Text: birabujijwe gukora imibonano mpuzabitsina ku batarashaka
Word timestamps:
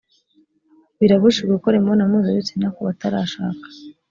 birabujijwe 0.99 1.45
gukora 1.55 1.75
imibonano 1.77 2.09
mpuzabitsina 2.11 2.67
ku 2.75 2.79
batarashaka 2.87 3.65